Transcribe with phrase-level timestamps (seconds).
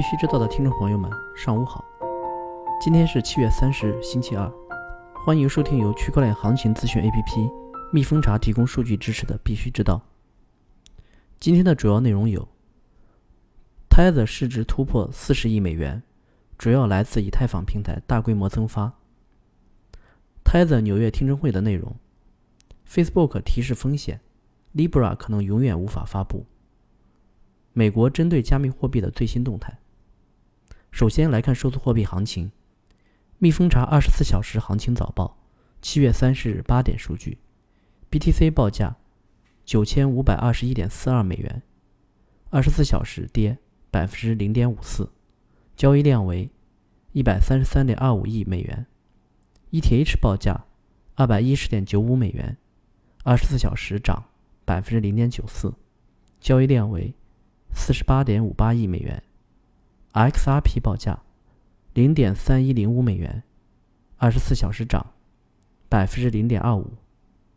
[0.00, 1.84] 必须知道的听众朋友们，上午好。
[2.80, 4.50] 今天是七月三十日，星期二。
[5.26, 7.52] 欢迎收听由区块链行情资讯 APP
[7.92, 10.00] 蜜蜂茶提供数据支持的《必须知道》。
[11.38, 12.48] 今天的主要内容有
[13.90, 16.02] ：Tether 市值突破四十亿美元，
[16.56, 18.94] 主要来自以太坊平台大规模增发
[20.42, 21.94] ；Tether 纽约听证会的内容
[22.88, 24.22] ；Facebook 提示风险
[24.74, 26.46] ，Libra 可能永远无法发布。
[27.74, 29.76] 美国针对加密货币的最新动态。
[30.90, 32.50] 首先来看数字货币行情，
[33.38, 35.38] 蜜蜂查二十四小时行情早报，
[35.80, 37.38] 七月三十日八点数据
[38.10, 38.96] ，BTC 报价
[39.64, 41.62] 九千五百二十一点四二美元，
[42.50, 43.58] 二十四小时跌
[43.90, 45.10] 百分之零点五四，
[45.76, 46.50] 交易量为
[47.12, 48.86] 一百三十三点二五亿美元
[49.70, 50.66] ，ETH 报价
[51.14, 52.56] 二百一十点九五美元，
[53.24, 54.24] 二十四小时涨
[54.64, 55.72] 百分之零点九四，
[56.40, 57.14] 交易量为。
[57.72, 59.22] 四十八点五八亿美元
[60.12, 61.22] ，XRP 报价
[61.94, 63.42] 零点三一零五美元，
[64.16, 65.14] 二十四小时涨
[65.88, 66.92] 百分之零点二五，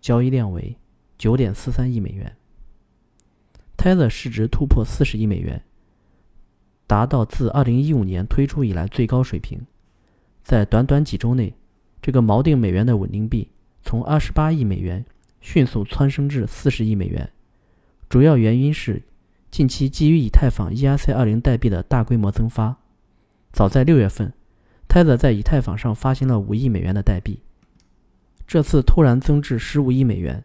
[0.00, 0.76] 交易量为
[1.18, 2.36] 九点四三亿美元。
[3.76, 5.62] Tether 市值突破四十亿美元，
[6.86, 9.66] 达到自二零一五年推出以来最高水平。
[10.42, 11.54] 在短短几周内，
[12.00, 13.50] 这个锚定美元的稳定币
[13.82, 15.04] 从二十八亿美元
[15.40, 17.30] 迅速蹿升至四十亿美元，
[18.08, 19.02] 主要原因是。
[19.50, 22.76] 近期基于以太坊 ERC20 代币的大规模增发，
[23.52, 24.32] 早在六月份
[24.88, 27.40] ，Tether 在以太坊上发行了五亿美元的代币，
[28.46, 30.44] 这次突然增至十五亿美元，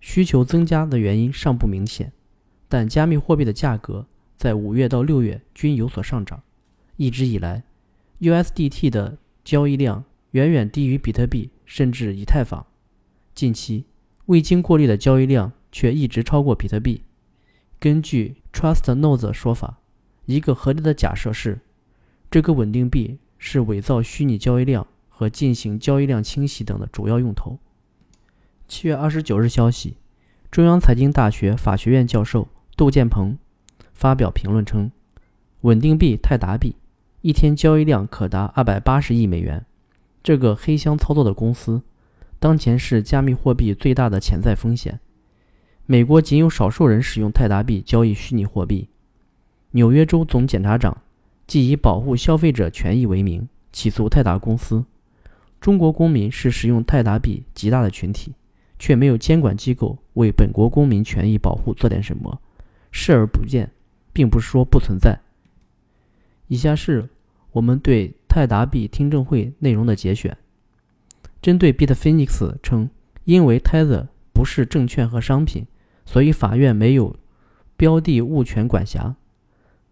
[0.00, 2.12] 需求增加的原因尚不明显，
[2.68, 6.42] 但加密货币的价格在五月到六月均有所上涨。
[6.96, 7.62] 一直以来
[8.20, 12.66] ，USDT 的交易量远远低于比特币甚至以太坊，
[13.34, 13.86] 近期
[14.26, 17.02] 未经过滤的交易量却一直超过比特币。
[17.82, 19.80] 根据 Trust Nodes 说法，
[20.26, 21.58] 一个合理的假设是，
[22.30, 27.58] 这个稳定币是伪造虚拟交易量和进行交易量清洗等的主要用途。
[28.68, 29.96] 七月二十九日消息，
[30.48, 32.46] 中央财经大学法学院教授
[32.76, 33.36] 窦建鹏
[33.92, 34.92] 发表评论称，
[35.62, 36.76] 稳定币泰达币
[37.22, 39.66] 一天交易量可达二百八十亿美元。
[40.22, 41.82] 这个黑箱操作的公司，
[42.38, 45.00] 当前是加密货币最大的潜在风险。
[45.92, 48.88] 美国仅有少数人使用泰达币交易虚拟货币。
[49.72, 50.96] 纽约州总检察长
[51.46, 54.86] 即以保护消费者权益为名起诉泰达公司。
[55.60, 58.32] 中国公民是使用泰达币极大的群体，
[58.78, 62.40] 却没有监管机构为本国公民权益保护做点什么，
[62.90, 63.70] 视而不见，
[64.14, 65.20] 并不是说不存在。
[66.48, 67.06] 以下是
[67.50, 70.34] 我们对泰达币听证会内容的节选。
[71.42, 72.88] 针对 Bitfinex 称，
[73.24, 75.66] 因为 Tether 不是证券和商品。
[76.04, 77.16] 所以，法院没有
[77.76, 79.14] 标的物权管辖。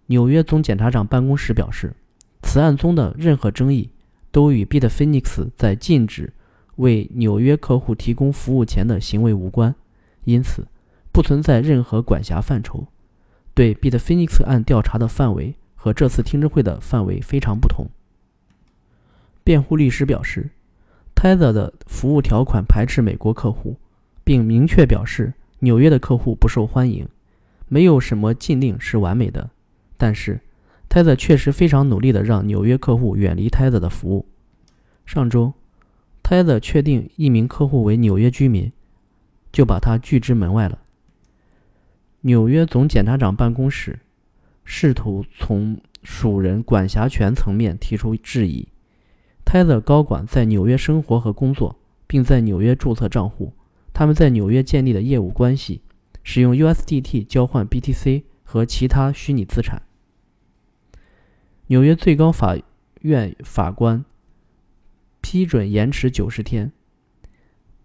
[0.06, 1.94] 纽约总检察长办公室表示，
[2.42, 3.90] 此案中的任何争议
[4.32, 6.32] 都与 Bitfinex 在禁止
[6.76, 9.74] 为纽约客户提供服务前的行为无关，
[10.24, 10.66] 因此
[11.12, 12.88] 不存在任何管辖范畴。
[13.54, 17.86] 对 Bitfinex 案调查的范围和这次听证会的范围非常不同。
[19.44, 20.50] 辩护律师表示
[21.14, 23.76] ，Tether 的服务条款排斥美国客户，
[24.24, 25.32] 并明确表示。
[25.60, 27.08] 纽约的客户不受欢迎，
[27.68, 29.50] 没有什么禁令是完美的，
[29.96, 30.40] 但是
[30.88, 34.26] ，Tether 确实非常努力的让纽约客户远离 Tether 的服务。
[35.06, 35.52] 上周
[36.22, 38.72] ，Tether 确定一名客户为纽约居民，
[39.52, 40.78] 就把他拒之门外了。
[42.22, 43.98] 纽约总检察长办公室
[44.64, 48.66] 试图从属人管辖权层面提出质疑。
[49.44, 51.76] Tether 高管在纽约生活和工作，
[52.06, 53.52] 并在纽约注册账户。
[54.00, 55.82] 他们在纽约建立的业务关系，
[56.22, 59.82] 使用 USDT 交换 BTC 和其他虚拟资产。
[61.66, 62.56] 纽约最高法
[63.02, 64.02] 院法官
[65.20, 66.72] 批准延迟九十天。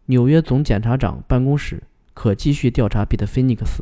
[0.05, 1.83] 纽约总检察长办公室
[2.13, 3.81] 可继续调查 Bitfinex。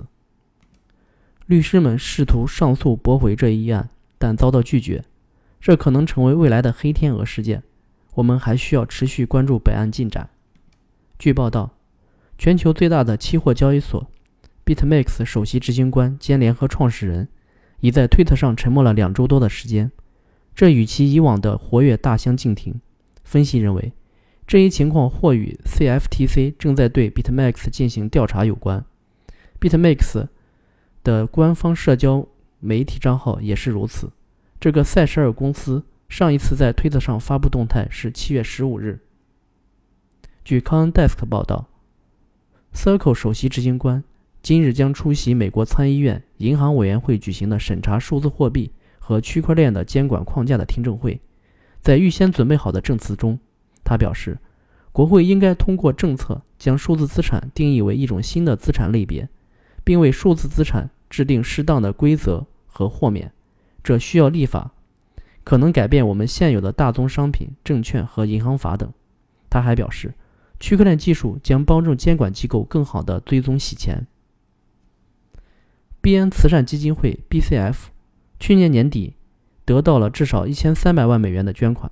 [1.46, 5.04] 律师们试图上诉驳回这一案，但遭到拒绝。
[5.62, 7.62] 这可能成为未来的黑天鹅事件。
[8.16, 10.32] 我们还需要持续关注本案进展。
[11.20, 11.76] 据报道。
[12.38, 14.06] 全球最大的期货交易所
[14.66, 17.28] BitMEX 首席执行官兼联合创始人
[17.80, 19.92] 已在推特上沉默了两周多的时间，
[20.56, 22.80] 这与其以往的活跃大相径庭。
[23.24, 23.94] 分析认为，
[24.46, 28.84] 这一情况或与 CFTC 正在对 BitMEX 进行调查有关。
[29.60, 30.28] BitMEX
[31.04, 32.28] 的官方社交
[32.60, 34.12] 媒体账号也是如此。
[34.60, 39.02] 这个塞舌尔公司上一次在推特上发布动态是七月十五日。
[40.46, 41.68] 据 c o n d e s k 报道。
[42.74, 44.04] Circle 首席执行官
[44.42, 51.22] 今日将出席美国参议院银行委员会举行的审查数字货币和区块链的监管框架的听证会，
[51.82, 53.40] 在预先准备好的证词中，
[53.84, 54.38] 他表示，
[54.92, 59.30] 国会应该通过政策将数字资产定义为一种新的资产类别，
[59.84, 63.32] 并为数字资产制定适当的规则和豁免，
[63.84, 64.72] 这需要立法，
[65.44, 68.92] 可能改变我们现有的大宗商品、证券和银行法等。
[69.50, 70.14] 他还表示，
[70.64, 74.08] 区块链技术将帮助监管机构更好地追踪洗钱。
[76.00, 77.88] 币安慈善基金会 （BCF）
[78.40, 79.16] 去年年底
[79.66, 81.92] 得到了至少一千三百万美元的捐款，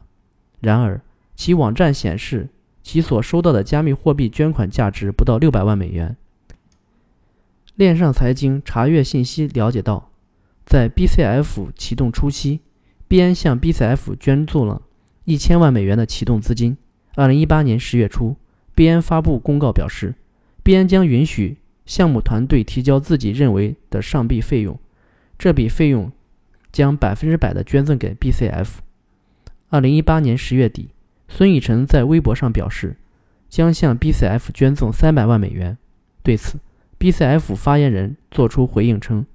[0.61, 1.01] 然而
[1.35, 2.47] 其网站显示
[2.81, 6.15] 其所收到的加密货币捐款价值不到六百万美元。
[7.75, 10.11] 链上财经查阅信息了解到，
[10.65, 12.61] 在 BCF 启动初期，
[13.09, 14.81] 币安向 BCF 捐助了
[15.25, 16.77] 一千万美元的启动资金。
[17.15, 18.37] 二零一八年十月初，
[18.81, 20.15] 币安发布公告表示，
[20.63, 21.59] 币安将允许。
[21.85, 24.79] 项目团队提交自己认为的上币费用，
[25.37, 26.11] 这笔费用
[26.71, 28.77] 将百分之百的捐赠给 BCF。
[29.69, 30.89] 二零一八年十月底，
[31.27, 32.97] 孙宇晨在微博上表示，
[33.47, 35.77] 将向 BCF 捐赠三百万美元。
[36.23, 36.57] 对此
[36.97, 39.27] ，BCF 发言人作出回应称，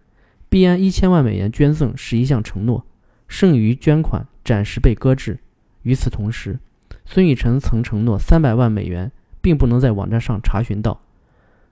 [0.48, 2.84] 币安一千万美元捐赠是一项承诺，
[3.28, 5.38] 剩余捐款暂时被搁置。
[5.82, 6.58] 与此同时，
[7.04, 9.12] 孙宇晨曾承诺三百万美元
[9.46, 11.00] 并不能在网站上查询到。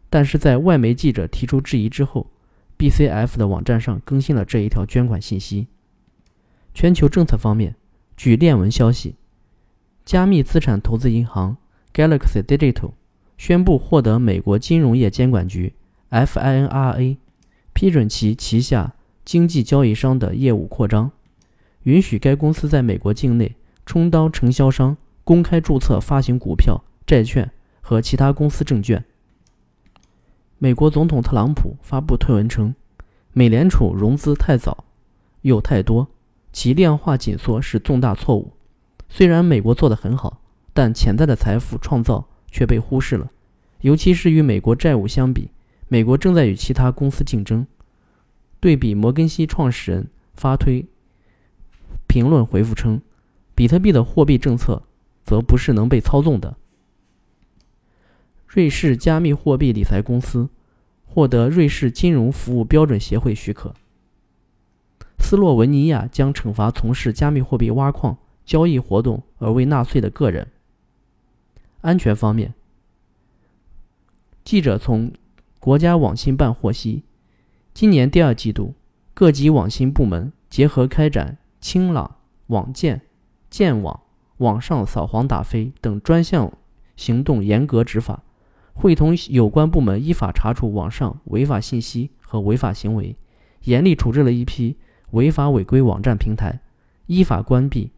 [0.08, 2.30] 但是在外媒记者提出质疑之后
[2.78, 5.66] ，BCF 的网站上更新了这一条捐款信息。
[6.72, 7.74] 全球政策方面，
[8.16, 9.16] 据链文消息，
[10.04, 11.56] 加密资产投资银行
[11.92, 12.92] Galaxy Digital
[13.36, 15.74] 宣布获得美国金融业监管局
[16.10, 17.16] FINRA
[17.72, 18.94] 批准其旗下
[19.24, 21.10] 经纪交易商的业务扩张，
[21.82, 27.50] 允许该公司在美国境内充当承销商，公开注册发行股票、债券
[27.86, 29.04] 和其他公司证券。
[30.56, 32.74] 美国总统特朗普发布推文称，
[33.34, 34.84] 美联储融资太早
[35.42, 36.08] 又太多，
[36.50, 38.54] 其量化紧缩是重大错误。
[39.10, 40.40] 虽然美国做得很好，
[40.72, 43.30] 但潜在的财富创造却被忽视了。
[43.82, 45.50] 尤其是与美国债务相比，
[45.88, 47.66] 美国正在与其他公司竞争。
[48.60, 50.86] 对比摩根西创始人发推
[52.06, 53.02] 评论回复称，
[53.54, 54.82] 比特币的货币政策
[55.22, 56.56] 则不是能被操纵的。
[58.54, 60.48] 瑞士加密货币理财公司
[61.04, 63.74] 获得瑞士金融服务标准协会许可。
[65.18, 70.52] 斯洛文尼亚将惩罚从事加密货币挖矿交易活动而未纳税的个人。
[71.80, 72.54] 安全方面，
[74.44, 75.10] 记者从
[75.58, 77.02] 国家网信办获悉，
[77.72, 78.76] 今年第二季度，
[79.14, 83.00] 各级网信部门结合开展“清朗”“网建
[83.50, 84.00] ”“建网
[84.38, 86.56] ”“网上扫黄打非”等专项
[86.94, 88.22] 行动，严格执法。
[88.74, 93.16] 会同有关部门依法查处网上违法信息和违法行为，
[93.62, 94.76] 严厉处置了一批
[95.12, 96.60] 违法违规网站平台，
[97.06, 97.92] 依法关闭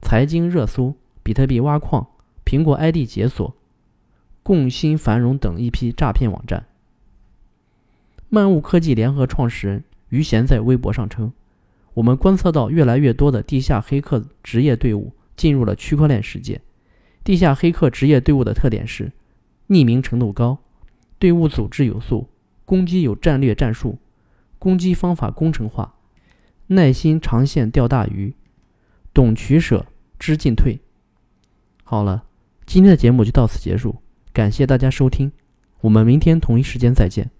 [0.00, 2.08] 财经热搜、比特币挖矿、
[2.44, 3.54] 苹果 ID 解锁、
[4.42, 6.66] 共欣繁荣等一批诈骗网站。
[8.28, 11.32] 漫物科技联合创始人于贤在微博上称
[11.94, 16.60] ：“我们观测到越来越多的地下黑客职业队伍进入了区块链世界。
[17.22, 19.12] 地下黑客职业队伍的特点是。”
[19.72, 20.58] 匿名程度高，
[21.18, 22.28] 队伍组织有素，
[22.66, 23.98] 攻击有战略战术，
[24.58, 25.94] 攻击方法工程化，
[26.66, 28.34] 耐心长线钓大鱼，
[29.14, 29.86] 懂取舍
[30.18, 30.78] 知进退。
[31.82, 32.24] 好了，
[32.66, 33.96] 今天的节目就到此结束，
[34.34, 35.32] 感谢大家收听，
[35.80, 37.30] 我们明天同一时间再见。